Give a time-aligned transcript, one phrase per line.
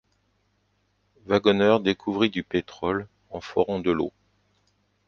[1.27, 4.11] Waggoner découvrit du pétrole en forant de l'eau.